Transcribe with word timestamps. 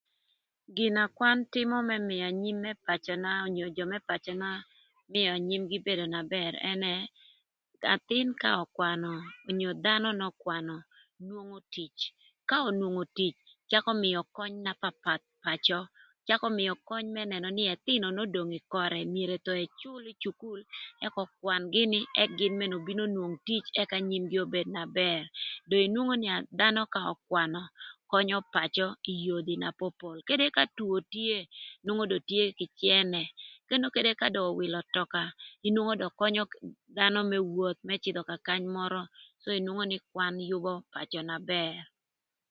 Gina 0.75 1.03
kwan 1.17 1.37
tïmö 1.53 1.77
më 1.89 1.95
mïö 2.07 2.25
anyim 2.31 2.57
më 2.63 2.71
pacöna 2.85 3.31
onyo 3.47 3.65
jö 3.75 3.83
më 3.91 3.97
pacöna 4.09 4.49
mïö 5.13 5.27
anyimgï 5.37 5.77
bedo 5.87 6.05
na 6.13 6.21
bër 6.33 6.53
ënë 6.71 6.93
k'athïn 7.81 8.29
ka 8.41 8.49
ökwanö 8.63 9.11
onyo 9.49 9.69
dhanö 9.83 10.09
n'ökwanö 10.19 10.75
nwongo 11.27 11.59
tic. 11.73 11.95
Ka 12.49 12.55
onwongo 12.69 13.03
tic 13.17 13.35
cakö 13.69 13.91
mïö 14.03 14.19
köny 14.35 14.53
na 14.65 14.71
papath 14.81 15.25
pacö, 15.43 15.79
cakö 16.27 16.47
mïö 16.57 16.73
köny 16.89 17.05
më 17.15 17.21
nënö 17.31 17.49
nï 17.57 17.63
ëthïnö 17.75 18.07
n'odong 18.11 18.51
ï 18.59 18.65
körë 18.73 18.99
myero 19.13 19.35
thon 19.45 19.59
ëcül 19.65 20.03
ï 20.11 20.19
cukul 20.21 20.59
ëk 21.05 21.15
ökwan 21.23 21.63
gïnï 21.73 21.99
ëk 22.23 22.29
gïn 22.39 22.55
mënë 22.59 22.75
obin 22.79 22.99
onwong 23.05 23.35
tic 23.47 23.63
ëk 23.81 23.89
anyimgï 23.97 24.37
obed 24.45 24.67
na 24.75 24.83
bër 24.99 25.21
do 25.69 25.75
inwongo 25.85 26.15
nï 26.21 26.29
dhanö 26.59 26.81
ka 26.93 26.99
ökwanö 27.13 27.61
könyö 28.11 28.39
pacö 28.53 28.87
kï 29.03 29.13
yodhi 29.25 29.55
na 29.61 29.69
popol 29.79 30.17
kadï 30.27 30.47
ka 30.57 30.63
two 30.77 30.97
tye 31.13 31.37
nwongo 31.85 32.03
dong 32.11 32.25
tye 32.29 32.43
kï 32.57 32.65
cënë 32.81 33.21
ën 33.73 33.85
ökënë 33.87 34.11
ka 34.21 34.27
do 34.35 34.41
öwïlö 34.51 34.77
ötöka 34.83 35.23
inwongo 35.67 35.93
do 36.01 36.07
könyö 36.19 36.43
dhanö 36.95 37.19
më 37.31 37.37
woth 37.55 37.79
më 37.87 37.93
cïdhö 38.03 38.21
ka 38.29 38.35
kany 38.47 38.63
mörö 38.75 39.01
nwongo 39.65 39.83
nï 39.91 39.97
kwan 40.11 40.35
yübö 40.49 40.71
pacö 40.93 41.17
bedo 41.19 41.27
na 41.29 41.37
bër 41.51 41.77